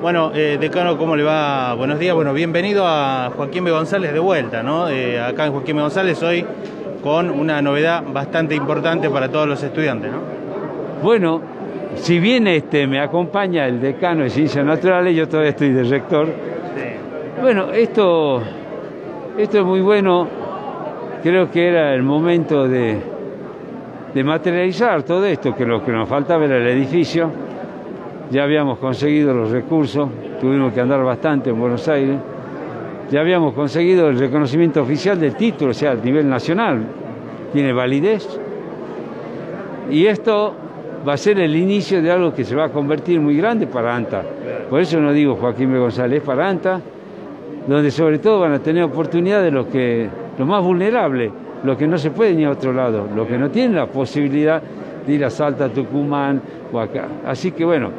Bueno, 0.00 0.32
eh, 0.34 0.56
decano, 0.58 0.96
¿cómo 0.96 1.14
le 1.16 1.22
va? 1.22 1.74
Buenos 1.74 1.98
días. 1.98 2.14
Bueno, 2.14 2.32
bienvenido 2.32 2.84
a 2.86 3.30
Joaquín 3.36 3.64
B. 3.64 3.70
González 3.70 4.14
de 4.14 4.18
vuelta, 4.18 4.62
¿no? 4.62 4.88
Eh, 4.88 5.20
acá 5.20 5.44
en 5.44 5.52
Joaquín 5.52 5.76
B. 5.76 5.82
González 5.82 6.22
hoy 6.22 6.44
con 7.02 7.30
una 7.30 7.60
novedad 7.60 8.02
bastante 8.10 8.54
importante 8.54 9.10
para 9.10 9.28
todos 9.28 9.46
los 9.46 9.62
estudiantes, 9.62 10.10
¿no? 10.10 10.18
Bueno, 11.02 11.42
si 11.96 12.18
bien 12.18 12.46
este, 12.46 12.86
me 12.86 13.00
acompaña 13.00 13.66
el 13.66 13.82
decano 13.82 14.22
de 14.22 14.30
Ciencias 14.30 14.64
Naturales, 14.64 15.14
yo 15.14 15.28
todavía 15.28 15.50
estoy 15.50 15.70
de 15.70 15.84
rector. 15.84 16.28
Bueno, 17.42 17.70
esto, 17.72 18.42
esto 19.36 19.58
es 19.58 19.64
muy 19.64 19.82
bueno. 19.82 20.26
Creo 21.22 21.50
que 21.50 21.68
era 21.68 21.92
el 21.92 22.02
momento 22.02 22.66
de, 22.66 22.98
de 24.14 24.24
materializar 24.24 25.02
todo 25.02 25.26
esto, 25.26 25.54
que 25.54 25.66
lo 25.66 25.84
que 25.84 25.92
nos 25.92 26.08
faltaba 26.08 26.46
era 26.46 26.56
el 26.56 26.66
edificio. 26.68 27.49
Ya 28.30 28.44
habíamos 28.44 28.78
conseguido 28.78 29.34
los 29.34 29.50
recursos, 29.50 30.08
tuvimos 30.40 30.72
que 30.72 30.80
andar 30.80 31.02
bastante 31.02 31.50
en 31.50 31.58
Buenos 31.58 31.88
Aires. 31.88 32.16
Ya 33.10 33.20
habíamos 33.22 33.54
conseguido 33.54 34.08
el 34.08 34.20
reconocimiento 34.20 34.82
oficial 34.82 35.18
del 35.18 35.34
título, 35.34 35.72
o 35.72 35.74
sea, 35.74 35.92
a 35.92 35.94
nivel 35.96 36.28
nacional, 36.28 36.80
tiene 37.52 37.72
validez. 37.72 38.38
Y 39.90 40.06
esto 40.06 40.54
va 41.06 41.14
a 41.14 41.16
ser 41.16 41.40
el 41.40 41.56
inicio 41.56 42.00
de 42.00 42.12
algo 42.12 42.32
que 42.32 42.44
se 42.44 42.54
va 42.54 42.66
a 42.66 42.68
convertir 42.68 43.20
muy 43.20 43.36
grande 43.36 43.66
para 43.66 43.96
ANTA. 43.96 44.22
Por 44.70 44.80
eso 44.80 45.00
no 45.00 45.12
digo 45.12 45.34
Joaquín 45.34 45.72
B. 45.72 45.80
González, 45.80 46.22
para 46.22 46.48
ANTA, 46.48 46.80
donde 47.66 47.90
sobre 47.90 48.20
todo 48.20 48.38
van 48.38 48.52
a 48.52 48.60
tener 48.60 48.84
oportunidad 48.84 49.42
de 49.42 49.50
los 49.50 49.66
que, 49.66 50.08
los 50.38 50.46
más 50.46 50.62
vulnerables, 50.62 51.32
los 51.64 51.76
que 51.76 51.88
no 51.88 51.98
se 51.98 52.12
pueden 52.12 52.38
ir 52.38 52.46
a 52.46 52.52
otro 52.52 52.72
lado, 52.72 53.08
los 53.12 53.26
que 53.26 53.36
no 53.36 53.50
tienen 53.50 53.74
la 53.74 53.86
posibilidad 53.86 54.62
de 55.04 55.12
ir 55.12 55.24
a 55.24 55.30
Salta, 55.30 55.68
Tucumán 55.68 56.40
o. 56.72 56.80
Así 57.26 57.50
que 57.50 57.64
bueno, 57.64 57.90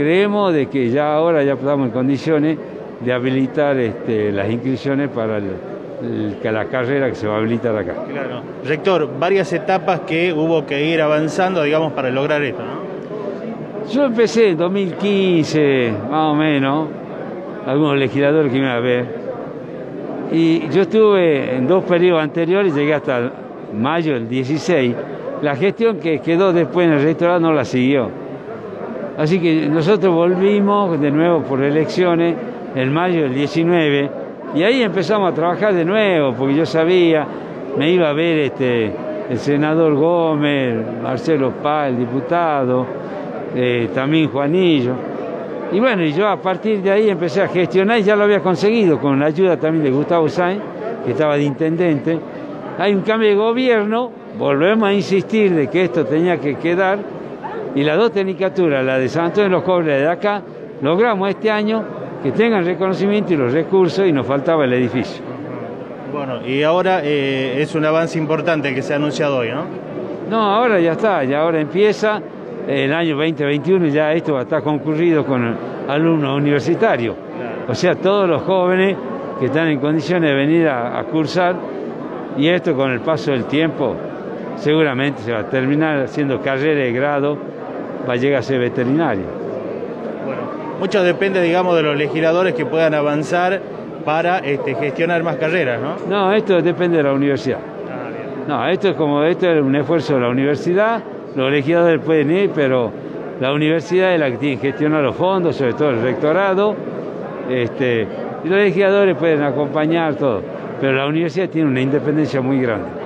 creemos 0.00 0.54
de 0.54 0.66
que 0.66 0.90
ya 0.90 1.14
ahora 1.14 1.42
ya 1.44 1.52
estamos 1.52 1.86
en 1.86 1.92
condiciones 1.92 2.56
de 3.04 3.12
habilitar 3.12 3.76
este, 3.78 4.32
las 4.32 4.50
inscripciones 4.50 5.10
para 5.10 5.38
la 5.38 6.64
carrera 6.66 7.08
que 7.08 7.14
se 7.14 7.26
va 7.26 7.34
a 7.34 7.38
habilitar 7.38 7.76
acá. 7.76 7.94
Claro. 8.10 8.42
Rector, 8.64 9.10
varias 9.18 9.52
etapas 9.52 10.00
que 10.00 10.32
hubo 10.32 10.64
que 10.64 10.86
ir 10.86 11.02
avanzando, 11.02 11.62
digamos, 11.62 11.92
para 11.92 12.08
lograr 12.10 12.42
esto, 12.42 12.62
¿no? 12.62 13.90
Yo 13.92 14.04
empecé 14.04 14.50
en 14.50 14.56
2015, 14.56 15.92
más 16.10 16.32
o 16.32 16.34
menos, 16.34 16.88
algunos 17.66 17.98
legisladores 17.98 18.50
que 18.50 18.58
me 18.58 18.64
iban 18.64 18.76
a 18.76 18.80
ver, 18.80 19.06
y 20.32 20.68
yo 20.70 20.82
estuve 20.82 21.56
en 21.56 21.66
dos 21.66 21.84
periodos 21.84 22.22
anteriores, 22.22 22.74
llegué 22.74 22.94
hasta 22.94 23.32
mayo 23.74 24.14
del 24.14 24.28
16, 24.28 24.94
la 25.42 25.56
gestión 25.56 25.98
que 25.98 26.20
quedó 26.20 26.52
después 26.52 26.86
en 26.86 26.94
el 26.94 27.02
rectorado 27.02 27.40
no 27.40 27.52
la 27.52 27.64
siguió. 27.64 28.19
Así 29.20 29.38
que 29.38 29.68
nosotros 29.68 30.14
volvimos 30.14 30.98
de 30.98 31.10
nuevo 31.10 31.42
por 31.42 31.62
elecciones 31.62 32.34
en 32.74 32.90
mayo 32.90 33.24
del 33.24 33.34
19 33.34 34.10
y 34.54 34.62
ahí 34.62 34.82
empezamos 34.82 35.30
a 35.30 35.34
trabajar 35.34 35.74
de 35.74 35.84
nuevo 35.84 36.32
porque 36.32 36.54
yo 36.54 36.64
sabía, 36.64 37.26
me 37.76 37.90
iba 37.90 38.08
a 38.08 38.14
ver 38.14 38.38
este, 38.38 38.90
el 39.28 39.36
senador 39.36 39.94
Gómez, 39.94 40.74
Marcelo 41.02 41.50
Paz, 41.62 41.90
el 41.90 41.98
diputado, 41.98 42.86
eh, 43.54 43.90
también 43.94 44.30
Juanillo. 44.30 44.94
Y 45.70 45.80
bueno, 45.80 46.02
y 46.02 46.14
yo 46.14 46.26
a 46.26 46.40
partir 46.40 46.80
de 46.80 46.90
ahí 46.90 47.10
empecé 47.10 47.42
a 47.42 47.48
gestionar 47.48 47.98
y 47.98 48.02
ya 48.04 48.16
lo 48.16 48.24
había 48.24 48.40
conseguido 48.40 48.98
con 48.98 49.20
la 49.20 49.26
ayuda 49.26 49.58
también 49.58 49.84
de 49.84 49.90
Gustavo 49.90 50.30
Sainz, 50.30 50.62
que 51.04 51.10
estaba 51.10 51.36
de 51.36 51.42
intendente. 51.42 52.18
Hay 52.78 52.94
un 52.94 53.02
cambio 53.02 53.28
de 53.28 53.34
gobierno, 53.34 54.12
volvemos 54.38 54.88
a 54.88 54.94
insistir 54.94 55.54
de 55.54 55.68
que 55.68 55.84
esto 55.84 56.06
tenía 56.06 56.40
que 56.40 56.54
quedar 56.54 57.19
y 57.74 57.82
las 57.84 57.96
dos 57.96 58.12
tecnicaturas, 58.12 58.84
la 58.84 58.98
de 58.98 59.08
San 59.08 59.26
Antonio 59.26 59.50
de 59.50 59.56
los 59.56 59.62
Cobres 59.62 60.00
de 60.00 60.08
acá, 60.08 60.42
logramos 60.82 61.28
este 61.28 61.50
año 61.50 61.84
que 62.22 62.32
tengan 62.32 62.64
reconocimiento 62.64 63.32
y 63.32 63.36
los 63.36 63.52
recursos 63.52 64.06
y 64.06 64.12
nos 64.12 64.26
faltaba 64.26 64.64
el 64.64 64.72
edificio. 64.72 65.24
Bueno, 66.12 66.44
y 66.46 66.62
ahora 66.62 67.00
eh, 67.04 67.62
es 67.62 67.74
un 67.74 67.84
avance 67.84 68.18
importante 68.18 68.74
que 68.74 68.82
se 68.82 68.92
ha 68.92 68.96
anunciado 68.96 69.38
hoy, 69.38 69.50
¿no? 69.50 69.64
No, 70.28 70.40
ahora 70.42 70.80
ya 70.80 70.92
está, 70.92 71.24
ya 71.24 71.40
ahora 71.40 71.60
empieza 71.60 72.20
el 72.66 72.92
año 72.92 73.16
2021 73.16 73.86
ya 73.86 74.12
esto 74.12 74.34
va 74.34 74.40
a 74.40 74.42
estar 74.42 74.62
concurrido 74.62 75.24
con 75.24 75.56
alumnos 75.88 76.36
universitarios. 76.36 77.16
O 77.68 77.74
sea, 77.74 77.94
todos 77.94 78.28
los 78.28 78.42
jóvenes 78.42 78.96
que 79.38 79.46
están 79.46 79.68
en 79.68 79.80
condiciones 79.80 80.30
de 80.30 80.36
venir 80.36 80.68
a, 80.68 80.98
a 80.98 81.04
cursar 81.04 81.56
y 82.36 82.48
esto 82.48 82.74
con 82.74 82.90
el 82.90 83.00
paso 83.00 83.32
del 83.32 83.46
tiempo 83.46 83.96
seguramente 84.56 85.22
se 85.22 85.32
va 85.32 85.40
a 85.40 85.48
terminar 85.48 86.00
haciendo 86.02 86.40
carrera 86.40 86.84
de 86.84 86.92
grado, 86.92 87.38
va 88.08 88.14
a 88.14 88.16
llegar 88.16 88.40
a 88.40 88.42
ser 88.42 88.60
veterinario. 88.60 89.24
Bueno, 90.24 90.42
mucho 90.78 91.02
depende, 91.02 91.40
digamos, 91.42 91.76
de 91.76 91.82
los 91.82 91.96
legisladores 91.96 92.54
que 92.54 92.66
puedan 92.66 92.94
avanzar 92.94 93.60
para 94.04 94.38
este, 94.38 94.74
gestionar 94.74 95.22
más 95.22 95.36
carreras, 95.36 95.80
¿no? 95.80 95.96
No, 96.08 96.32
esto 96.32 96.60
depende 96.62 96.96
de 96.98 97.02
la 97.02 97.12
universidad. 97.12 97.58
Ah, 97.58 98.08
bien. 98.08 98.48
No, 98.48 98.66
esto 98.68 98.88
es 98.88 98.94
como 98.94 99.22
esto 99.24 99.50
es 99.50 99.60
un 99.60 99.76
esfuerzo 99.76 100.14
de 100.14 100.20
la 100.20 100.28
universidad, 100.28 101.02
los 101.36 101.50
legisladores 101.50 102.00
pueden 102.00 102.30
ir, 102.30 102.50
pero 102.54 102.90
la 103.40 103.52
universidad 103.52 104.14
es 104.14 104.20
la 104.20 104.30
que 104.30 104.36
tiene 104.36 104.56
que 104.60 104.68
gestionar 104.68 105.02
los 105.02 105.16
fondos, 105.16 105.56
sobre 105.56 105.74
todo 105.74 105.90
el 105.90 106.02
rectorado, 106.02 106.74
este, 107.48 108.06
y 108.44 108.48
los 108.48 108.58
legisladores 108.58 109.16
pueden 109.16 109.42
acompañar 109.42 110.14
todo, 110.14 110.42
pero 110.80 110.92
la 110.92 111.06
universidad 111.06 111.48
tiene 111.48 111.68
una 111.68 111.80
independencia 111.80 112.40
muy 112.40 112.60
grande. 112.60 112.99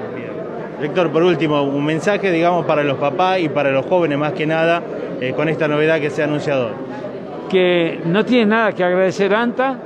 Rector, 0.81 1.11
por 1.11 1.23
último, 1.23 1.63
un 1.63 1.85
mensaje, 1.85 2.33
digamos, 2.33 2.67
para 2.67 2.83
los 2.83 2.99
papás 2.99 3.39
y 3.41 3.49
para 3.49 3.71
los 3.71 3.87
jóvenes 3.87 4.19
más 4.19 4.33
que 4.33 4.47
nada, 4.47 4.83
eh, 5.21 5.33
con 5.35 5.49
esta 5.49 5.69
novedad 5.69 6.01
que 6.01 6.11
se 6.11 6.23
ha 6.23 6.25
anunciado. 6.25 6.71
Que 7.49 8.01
no 8.05 8.25
tiene 8.25 8.47
nada 8.47 8.73
que 8.73 8.83
agradecer 8.83 9.35
ANTA, 9.35 9.79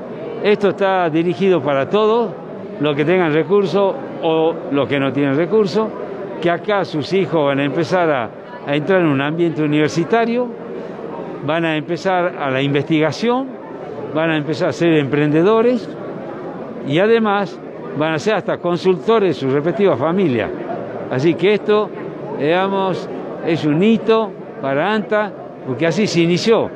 esto 0.42 0.70
está 0.70 1.10
dirigido 1.10 1.62
para 1.62 1.88
todos, 1.90 2.32
los 2.80 2.96
que 2.96 3.04
tengan 3.04 3.32
recursos 3.32 3.94
o 4.22 4.54
los 4.70 4.88
que 4.88 4.98
no 4.98 5.12
tienen 5.12 5.36
recursos, 5.36 5.88
que 6.40 6.50
acá 6.50 6.84
sus 6.84 7.12
hijos 7.12 7.44
van 7.44 7.60
a 7.60 7.64
empezar 7.64 8.10
a, 8.10 8.30
a 8.66 8.74
entrar 8.74 9.00
en 9.00 9.08
un 9.08 9.20
ambiente 9.20 9.62
universitario, 9.62 10.48
van 11.44 11.64
a 11.64 11.76
empezar 11.76 12.34
a 12.38 12.50
la 12.50 12.62
investigación, 12.62 13.48
van 14.14 14.30
a 14.30 14.36
empezar 14.36 14.70
a 14.70 14.72
ser 14.72 14.94
emprendedores 14.94 15.88
y 16.86 16.98
además 16.98 17.60
van 17.98 18.14
a 18.14 18.18
ser 18.18 18.34
hasta 18.34 18.58
consultores 18.58 19.34
de 19.36 19.40
sus 19.40 19.52
respectivas 19.52 19.98
familias. 19.98 20.50
Así 21.10 21.34
que 21.34 21.54
esto, 21.54 21.88
digamos, 22.38 23.08
es 23.46 23.64
un 23.64 23.82
hito 23.82 24.30
para 24.60 24.92
ANTA, 24.92 25.32
porque 25.66 25.86
así 25.86 26.06
se 26.06 26.20
inició. 26.20 26.68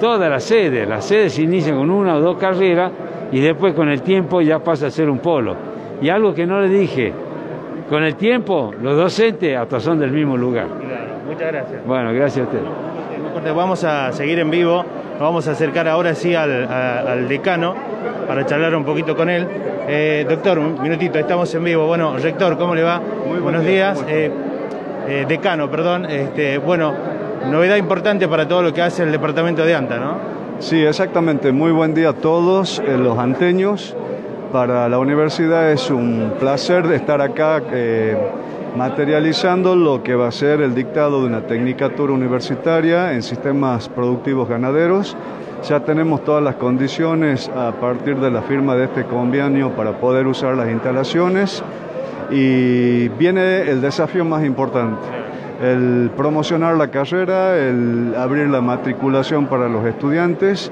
Todas 0.00 0.30
las 0.30 0.44
sedes, 0.44 0.88
las 0.88 1.04
sedes 1.04 1.32
se 1.34 1.42
inician 1.42 1.76
con 1.76 1.90
una 1.90 2.16
o 2.16 2.20
dos 2.20 2.36
carreras 2.36 2.92
y 3.32 3.40
después 3.40 3.74
con 3.74 3.88
el 3.88 4.02
tiempo 4.02 4.40
ya 4.40 4.58
pasa 4.60 4.86
a 4.86 4.90
ser 4.90 5.10
un 5.10 5.18
polo. 5.18 5.56
Y 6.00 6.08
algo 6.08 6.32
que 6.34 6.46
no 6.46 6.60
le 6.60 6.68
dije, 6.68 7.12
con 7.88 8.04
el 8.04 8.14
tiempo 8.14 8.72
los 8.80 8.96
docentes 8.96 9.56
hasta 9.56 9.80
son 9.80 9.98
del 9.98 10.12
mismo 10.12 10.36
lugar. 10.36 10.66
Muchas 11.26 11.52
gracias. 11.52 11.86
Bueno, 11.86 12.12
gracias 12.12 12.46
a 12.46 12.48
usted. 12.48 13.54
Vamos 13.54 13.82
a 13.84 14.12
seguir 14.12 14.38
en 14.38 14.50
vivo, 14.50 14.84
vamos 15.18 15.48
a 15.48 15.52
acercar 15.52 15.88
ahora 15.88 16.14
sí 16.14 16.34
al, 16.34 16.64
a- 16.64 17.00
al 17.12 17.28
decano 17.28 17.74
para 18.26 18.46
charlar 18.46 18.74
un 18.74 18.84
poquito 18.84 19.16
con 19.16 19.30
él. 19.30 19.46
Eh, 19.88 20.26
doctor, 20.28 20.58
un 20.58 20.80
minutito, 20.82 21.18
estamos 21.18 21.54
en 21.54 21.64
vivo. 21.64 21.86
Bueno, 21.86 22.16
rector, 22.18 22.58
¿cómo 22.58 22.74
le 22.74 22.82
va? 22.82 23.00
Buenos 23.42 23.64
días. 23.64 24.04
Eh, 24.08 24.30
eh, 25.08 25.24
decano, 25.26 25.70
perdón. 25.70 26.04
Este, 26.04 26.58
bueno, 26.58 26.92
novedad 27.50 27.76
importante 27.76 28.28
para 28.28 28.46
todo 28.46 28.62
lo 28.62 28.74
que 28.74 28.82
hace 28.82 29.04
el 29.04 29.12
departamento 29.12 29.64
de 29.64 29.74
ANTA, 29.74 29.98
¿no? 29.98 30.38
Sí, 30.58 30.84
exactamente. 30.84 31.50
Muy 31.52 31.72
buen 31.72 31.94
día 31.94 32.10
a 32.10 32.12
todos 32.12 32.80
eh, 32.80 32.98
los 32.98 33.16
anteños. 33.18 33.96
Para 34.52 34.88
la 34.88 34.98
universidad 34.98 35.70
es 35.70 35.90
un 35.90 36.34
placer 36.38 36.88
de 36.88 36.96
estar 36.96 37.20
acá 37.20 37.62
eh, 37.70 38.16
materializando 38.76 39.76
lo 39.76 40.02
que 40.02 40.14
va 40.14 40.28
a 40.28 40.32
ser 40.32 40.60
el 40.60 40.74
dictado 40.74 41.20
de 41.20 41.26
una 41.26 41.42
tecnicatura 41.42 42.12
universitaria 42.12 43.12
en 43.12 43.22
sistemas 43.22 43.88
productivos 43.88 44.48
ganaderos. 44.48 45.16
Ya 45.66 45.80
tenemos 45.80 46.24
todas 46.24 46.42
las 46.42 46.54
condiciones 46.56 47.48
a 47.48 47.72
partir 47.72 48.16
de 48.16 48.30
la 48.30 48.42
firma 48.42 48.74
de 48.76 48.84
este 48.84 49.04
convenio 49.04 49.70
para 49.70 49.98
poder 49.98 50.26
usar 50.26 50.56
las 50.56 50.70
instalaciones 50.70 51.62
y 52.30 53.08
viene 53.08 53.62
el 53.70 53.80
desafío 53.80 54.24
más 54.24 54.44
importante 54.44 55.18
el 55.60 56.10
promocionar 56.16 56.76
la 56.76 56.88
carrera, 56.88 57.56
el 57.56 58.14
abrir 58.16 58.48
la 58.48 58.60
matriculación 58.60 59.46
para 59.46 59.68
los 59.68 59.84
estudiantes 59.86 60.70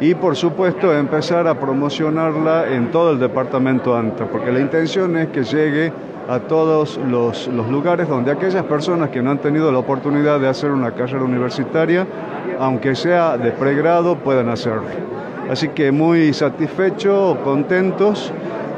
y 0.00 0.14
por 0.14 0.36
supuesto 0.36 0.94
empezar 0.94 1.48
a 1.48 1.58
promocionarla 1.58 2.68
en 2.68 2.90
todo 2.92 3.12
el 3.12 3.18
departamento 3.18 3.96
ANTA, 3.96 4.26
porque 4.26 4.52
la 4.52 4.60
intención 4.60 5.16
es 5.16 5.28
que 5.28 5.42
llegue 5.42 5.92
a 6.28 6.40
todos 6.40 6.98
los, 6.98 7.48
los 7.48 7.68
lugares 7.68 8.06
donde 8.06 8.30
aquellas 8.30 8.64
personas 8.64 9.08
que 9.08 9.22
no 9.22 9.30
han 9.30 9.38
tenido 9.38 9.72
la 9.72 9.78
oportunidad 9.78 10.38
de 10.38 10.46
hacer 10.46 10.70
una 10.70 10.92
carrera 10.92 11.24
universitaria, 11.24 12.06
aunque 12.60 12.94
sea 12.94 13.38
de 13.38 13.50
pregrado, 13.50 14.16
puedan 14.16 14.50
hacerlo. 14.50 14.84
Así 15.50 15.68
que 15.68 15.90
muy 15.90 16.34
satisfechos, 16.34 17.38
contentos 17.38 18.30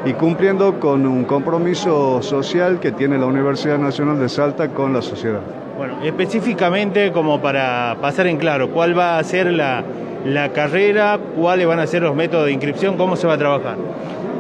y 0.05 0.13
cumpliendo 0.13 0.79
con 0.79 1.05
un 1.05 1.25
compromiso 1.25 2.23
social 2.23 2.79
que 2.79 2.93
tiene 2.93 3.19
la 3.19 3.27
Universidad 3.27 3.79
Nacional 3.79 4.21
de 4.21 4.29
Salta 4.29 4.69
con 4.69 4.93
la 4.93 5.03
sociedad. 5.03 5.41
Bueno, 5.77 5.97
específicamente 6.05 7.11
como 7.11 7.41
para 7.41 7.97
pasar 8.01 8.29
en 8.29 8.37
claro, 8.37 8.71
¿cuál 8.71 8.97
va 8.97 9.19
a 9.19 9.25
ser 9.25 9.51
la, 9.51 9.83
la 10.25 10.51
carrera? 10.51 11.19
¿Cuáles 11.37 11.67
van 11.67 11.81
a 11.81 11.87
ser 11.89 12.03
los 12.03 12.15
métodos 12.15 12.47
de 12.47 12.53
inscripción? 12.53 12.97
¿Cómo 12.97 13.17
se 13.17 13.27
va 13.27 13.35
a 13.35 13.39
trabajar? 13.39 13.77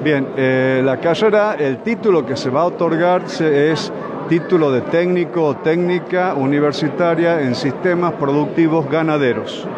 Bien, 0.02 0.28
eh, 0.34 0.80
la 0.82 0.98
carrera, 0.98 1.56
el 1.58 1.82
título 1.82 2.24
que 2.24 2.34
se 2.34 2.48
va 2.48 2.62
a 2.62 2.64
otorgar 2.64 3.24
es 3.24 3.92
título 4.30 4.72
de 4.72 4.80
técnico 4.80 5.44
o 5.44 5.56
técnica 5.56 6.32
universitaria 6.34 7.42
en 7.42 7.54
sistemas 7.54 8.14
productivos 8.14 8.88
ganaderos. 8.88 9.68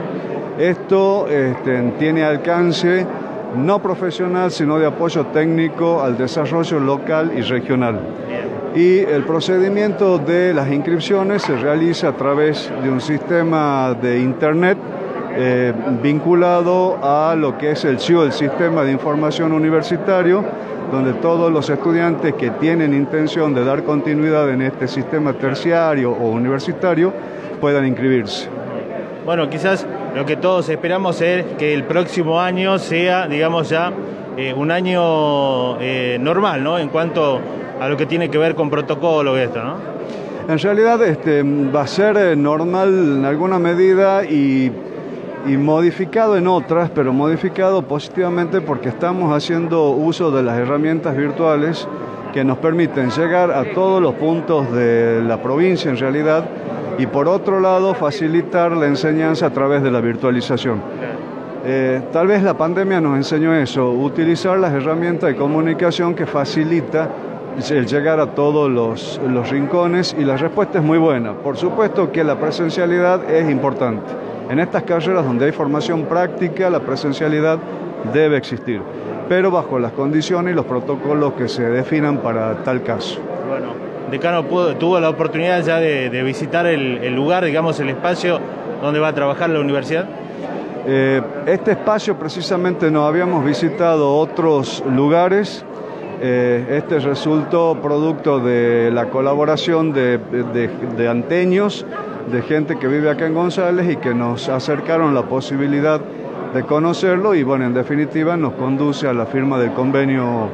Esto 0.61 1.27
este, 1.27 1.95
tiene 1.99 2.23
alcance 2.23 3.05
no 3.57 3.83
profesional, 3.83 4.53
sino 4.53 4.79
de 4.79 4.87
apoyo 4.87 5.27
técnico 5.27 6.01
al 6.01 6.17
desarrollo 6.17 6.79
local 6.79 7.33
y 7.37 7.41
regional. 7.41 7.99
Y 8.77 9.01
el 9.01 9.25
procedimiento 9.25 10.19
de 10.19 10.55
las 10.55 10.71
inscripciones 10.71 11.43
se 11.43 11.57
realiza 11.57 12.09
a 12.09 12.13
través 12.13 12.71
de 12.81 12.91
un 12.91 13.01
sistema 13.01 13.93
de 14.01 14.21
Internet 14.21 14.79
eh, 15.35 15.73
vinculado 16.03 16.99
a 17.03 17.35
lo 17.37 17.57
que 17.59 17.73
es 17.73 17.85
el 17.85 17.99
CIO, 17.99 18.25
el 18.25 18.33
Sistema 18.33 18.83
de 18.83 18.93
Información 18.93 19.53
Universitario, 19.53 20.45
donde 20.91 21.15
todos 21.15 21.51
los 21.51 21.71
estudiantes 21.71 22.35
que 22.35 22.51
tienen 22.51 22.93
intención 22.93 23.55
de 23.55 23.65
dar 23.65 23.83
continuidad 23.85 24.51
en 24.51 24.63
este 24.63 24.87
sistema 24.89 25.33
terciario 25.33 26.13
o 26.13 26.31
universitario 26.31 27.13
puedan 27.61 27.87
inscribirse. 27.87 28.49
Bueno, 29.25 29.49
quizás 29.49 29.87
lo 30.15 30.27
que 30.27 30.37
todos 30.37 30.69
esperamos 30.69 31.21
es 31.21 31.45
que 31.59 31.73
el 31.73 31.85
próximo 31.85 32.41
año 32.41 32.79
sea, 32.79 33.27
digamos 33.29 33.69
ya, 33.69 33.93
eh, 34.37 34.53
un 34.53 34.71
año 34.71 35.79
eh, 35.81 36.19
normal, 36.21 36.65
¿no? 36.65 36.79
En 36.79 36.89
cuanto 36.89 37.41
a 37.81 37.89
lo 37.89 37.97
que 37.97 38.07
tiene 38.07 38.31
que 38.31 38.39
ver 38.39 38.55
con 38.55 38.69
protocolo 38.69 39.39
y 39.39 39.43
esto, 39.43 39.63
¿no? 39.63 39.77
En 40.49 40.59
realidad 40.59 41.03
este, 41.05 41.43
va 41.43 41.83
a 41.83 41.87
ser 41.87 42.17
eh, 42.17 42.37
normal 42.37 42.89
en 43.19 43.25
alguna 43.25 43.59
medida 43.59 44.25
y 44.25 44.73
y 45.47 45.57
modificado 45.57 46.37
en 46.37 46.47
otras, 46.47 46.91
pero 46.91 47.13
modificado 47.13 47.83
positivamente 47.83 48.61
porque 48.61 48.89
estamos 48.89 49.35
haciendo 49.35 49.91
uso 49.91 50.31
de 50.31 50.43
las 50.43 50.59
herramientas 50.59 51.17
virtuales 51.17 51.89
que 52.33 52.45
nos 52.45 52.59
permiten 52.59 53.11
llegar 53.11 53.51
a 53.51 53.73
todos 53.73 54.01
los 54.01 54.15
puntos 54.15 54.73
de 54.73 55.23
la 55.23 55.43
provincia 55.43 55.91
en 55.91 55.99
realidad 55.99 56.45
y 56.99 57.07
por 57.07 57.29
otro 57.29 57.61
lado 57.61 57.95
facilitar 57.95 58.73
la 58.73 58.87
enseñanza 58.87 59.47
a 59.47 59.51
través 59.51 59.83
de 59.83 59.91
la 59.91 60.01
virtualización. 60.01 60.81
Eh, 61.65 62.03
tal 62.13 62.27
vez 62.27 62.43
la 62.43 62.55
pandemia 62.55 63.01
nos 63.01 63.17
enseñó 63.17 63.55
eso, 63.55 63.91
utilizar 63.91 64.59
las 64.59 64.73
herramientas 64.73 65.31
de 65.31 65.37
comunicación 65.37 66.15
que 66.15 66.27
facilita 66.27 67.09
el 67.71 67.87
llegar 67.87 68.19
a 68.19 68.29
todos 68.29 68.71
los, 68.71 69.21
los 69.29 69.51
rincones 69.51 70.17
y 70.19 70.25
la 70.25 70.37
respuesta 70.37 70.79
es 70.79 70.85
muy 70.85 70.99
buena. 70.99 71.35
Por 71.35 71.57
supuesto 71.57 72.11
que 72.11 72.25
la 72.25 72.37
presencialidad 72.37 73.31
es 73.31 73.51
importante. 73.51 74.32
En 74.53 74.61
estas 74.61 74.83
carreras 74.83 75.25
donde 75.25 75.47
hay 75.47 75.53
formación 75.53 76.05
práctica, 76.05 76.69
la 76.69 76.81
presencialidad 76.81 77.59
debe 78.13 78.37
existir, 78.37 78.83
pero 79.27 79.51
bajo 79.51 79.79
las 79.79 79.93
condiciones 79.93 80.53
y 80.53 80.55
los 80.55 80.67
protocolos 80.67 81.33
que 81.33 81.49
se 81.49 81.63
definan 81.63 82.19
para 82.19 82.63
tal 82.63 82.83
caso. 82.83 83.19
Bueno, 83.49 83.69
decano, 84.11 84.45
¿tuvo 84.75 85.01
la 85.01 85.09
oportunidad 85.09 85.65
ya 85.65 85.81
de, 85.81 86.23
visitar 86.23 86.67
el, 86.67 87.15
lugar, 87.15 87.47
digamos, 87.47 87.81
el 87.81 87.89
espacio 87.89 88.41
donde 88.83 89.01
va 89.01 89.09
a 89.09 89.15
trabajar 89.15 89.49
la 89.49 89.59
universidad? 89.59 90.07
Eh, 90.87 91.23
este 91.47 91.71
espacio 91.71 92.19
precisamente 92.19 92.91
no 92.91 93.07
habíamos 93.07 93.47
visitado 93.47 94.15
otros 94.19 94.85
lugares. 94.87 95.65
Eh, 96.21 96.77
este 96.77 96.99
resultó 96.99 97.79
producto 97.81 98.39
de 98.39 98.91
la 98.91 99.07
colaboración 99.07 99.95
de, 99.95 100.19
de 100.19 101.09
anteños 101.09 101.87
de 102.31 102.43
gente 102.43 102.79
que 102.79 102.87
vive 102.87 103.11
acá 103.11 103.27
en 103.27 103.35
González 103.35 103.91
y 103.91 103.97
que 103.97 104.15
nos 104.15 104.49
acercaron 104.49 105.15
la 105.15 105.23
posibilidad 105.23 106.01
de 106.55 106.63
conocerlo 106.65 107.35
y 107.35 107.43
bueno, 107.43 107.65
en 107.65 107.75
definitiva 107.75 108.37
nos 108.37 108.53
conduce 108.55 109.09
a 109.09 109.13
la 109.13 109.27
firma 109.27 109.59
del 109.59 109.73
convenio 109.73 110.49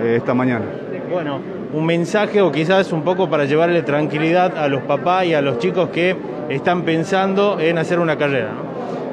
eh, 0.00 0.14
esta 0.16 0.32
mañana. 0.32 0.64
Bueno, 1.10 1.40
un 1.72 1.86
mensaje 1.86 2.40
o 2.40 2.52
quizás 2.52 2.92
un 2.92 3.02
poco 3.02 3.28
para 3.28 3.44
llevarle 3.44 3.82
tranquilidad 3.82 4.56
a 4.56 4.68
los 4.68 4.82
papás 4.82 5.26
y 5.26 5.34
a 5.34 5.40
los 5.40 5.58
chicos 5.58 5.88
que 5.90 6.16
están 6.48 6.82
pensando 6.82 7.58
en 7.58 7.78
hacer 7.78 7.98
una 7.98 8.16
carrera. 8.16 8.50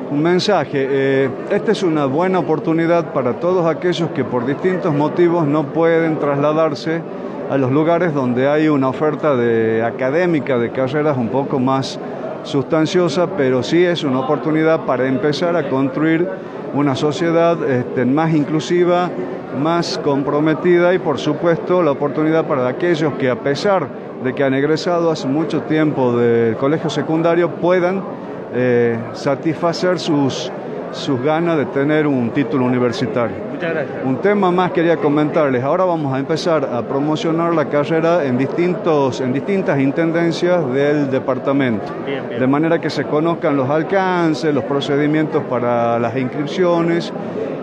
Un 0.09 0.21
mensaje, 0.21 0.87
eh, 0.89 1.29
esta 1.49 1.71
es 1.71 1.83
una 1.83 2.05
buena 2.05 2.39
oportunidad 2.39 3.13
para 3.13 3.33
todos 3.39 3.65
aquellos 3.65 4.09
que 4.11 4.23
por 4.23 4.45
distintos 4.45 4.93
motivos 4.93 5.45
no 5.45 5.73
pueden 5.73 6.17
trasladarse 6.17 7.01
a 7.49 7.57
los 7.57 7.71
lugares 7.71 8.13
donde 8.13 8.47
hay 8.47 8.67
una 8.67 8.89
oferta 8.89 9.35
de 9.35 9.83
académica 9.83 10.57
de 10.57 10.71
carreras 10.71 11.17
un 11.17 11.29
poco 11.29 11.59
más 11.59 11.99
sustanciosa, 12.43 13.27
pero 13.37 13.63
sí 13.63 13.83
es 13.83 14.03
una 14.03 14.19
oportunidad 14.19 14.85
para 14.85 15.07
empezar 15.07 15.55
a 15.55 15.69
construir 15.69 16.27
una 16.73 16.95
sociedad 16.95 17.57
este, 17.69 18.05
más 18.05 18.33
inclusiva, 18.33 19.09
más 19.61 19.97
comprometida 19.97 20.93
y 20.93 20.99
por 20.99 21.17
supuesto 21.19 21.81
la 21.81 21.91
oportunidad 21.91 22.45
para 22.45 22.67
aquellos 22.67 23.13
que 23.13 23.29
a 23.29 23.39
pesar 23.39 23.87
de 24.23 24.33
que 24.33 24.43
han 24.43 24.53
egresado 24.53 25.11
hace 25.11 25.27
mucho 25.27 25.61
tiempo 25.61 26.17
del 26.17 26.55
colegio 26.57 26.89
secundario 26.89 27.51
puedan 27.55 28.03
eh, 28.53 28.97
satisfacer 29.13 29.99
sus 29.99 30.51
sus 30.91 31.21
ganas 31.21 31.57
de 31.57 31.65
tener 31.65 32.07
un 32.07 32.29
título 32.31 32.65
universitario. 32.65 33.35
Muchas 33.53 33.73
gracias. 33.73 33.97
Un 34.05 34.17
tema 34.17 34.51
más 34.51 34.71
quería 34.71 34.97
comentarles. 34.97 35.63
Ahora 35.63 35.85
vamos 35.85 36.13
a 36.13 36.19
empezar 36.19 36.65
a 36.65 36.81
promocionar 36.83 37.53
la 37.53 37.65
carrera 37.65 38.23
en, 38.23 38.37
distintos, 38.37 39.21
en 39.21 39.33
distintas 39.33 39.79
intendencias 39.79 40.71
del 40.71 41.09
departamento. 41.09 41.85
De 42.29 42.47
manera 42.47 42.79
que 42.79 42.89
se 42.89 43.05
conozcan 43.05 43.57
los 43.57 43.69
alcances, 43.69 44.53
los 44.53 44.63
procedimientos 44.63 45.43
para 45.43 45.97
las 45.99 46.15
inscripciones 46.15 47.11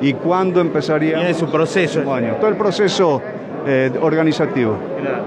y 0.01 0.15
cuándo 0.15 0.61
empezaría. 0.61 1.17
Tiene 1.17 1.35
su 1.35 1.47
proceso. 1.47 2.13
Año. 2.13 2.35
Todo 2.41 2.49
el 2.49 2.57
proceso 2.57 3.23
eh, 3.67 3.91
organizativo. 4.01 4.77
Claro, 5.01 5.25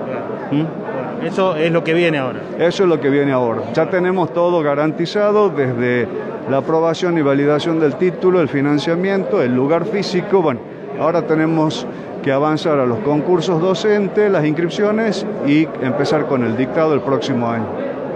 ¿Mm? 0.52 1.26
eso 1.26 1.56
es 1.56 1.72
lo 1.72 1.84
que 1.84 1.94
viene 1.94 2.18
ahora. 2.18 2.40
Eso 2.60 2.84
es 2.84 2.90
lo 2.90 3.00
que 3.00 3.10
viene 3.10 3.32
ahora. 3.32 3.62
Ya 3.74 3.90
tenemos 3.90 4.34
todo 4.34 4.62
garantizado 4.62 5.50
desde 5.50 6.08
la 6.50 6.58
aprobación 6.58 7.18
y 7.18 7.22
validación 7.22 7.80
del 7.80 7.96
título, 7.96 8.42
el 8.42 8.50
financiamiento, 8.50 9.42
el 9.42 9.54
lugar 9.54 9.86
físico. 9.86 10.42
Bueno, 10.42 10.62
ahora 11.00 11.24
tenemos 11.24 11.86
que 12.24 12.32
avanzar 12.32 12.80
a 12.80 12.86
los 12.86 13.00
concursos 13.00 13.62
docentes, 13.62 14.32
las 14.32 14.46
inscripciones 14.46 15.26
y 15.46 15.68
empezar 15.82 16.26
con 16.26 16.44
el 16.44 16.58
dictado 16.58 16.94
el 16.94 17.02
próximo 17.02 17.50
año. 17.50 17.66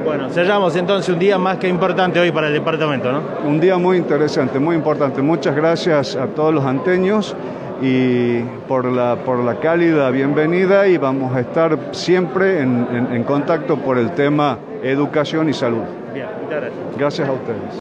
Bueno, 0.03 0.29
cerramos 0.29 0.75
entonces 0.75 1.13
un 1.13 1.19
día 1.19 1.37
más 1.37 1.57
que 1.57 1.67
importante 1.67 2.19
hoy 2.19 2.31
para 2.31 2.47
el 2.47 2.53
departamento, 2.53 3.11
¿no? 3.11 3.21
Un 3.45 3.59
día 3.59 3.77
muy 3.77 3.97
interesante, 3.97 4.59
muy 4.59 4.75
importante. 4.75 5.21
Muchas 5.21 5.55
gracias 5.55 6.15
a 6.15 6.27
todos 6.27 6.53
los 6.53 6.65
anteños 6.65 7.35
y 7.81 8.41
por 8.67 8.85
la, 8.85 9.17
por 9.17 9.39
la 9.39 9.55
cálida 9.55 10.09
bienvenida 10.09 10.87
y 10.87 10.97
vamos 10.97 11.35
a 11.35 11.41
estar 11.41 11.77
siempre 11.91 12.61
en, 12.61 12.87
en 13.11 13.23
contacto 13.23 13.77
por 13.77 13.97
el 13.97 14.11
tema 14.11 14.57
educación 14.81 15.49
y 15.49 15.53
salud. 15.53 15.83
Bien, 16.13 16.27
muchas 16.43 16.61
gracias. 16.61 16.97
Gracias 16.97 17.29
a 17.29 17.31
ustedes. 17.31 17.61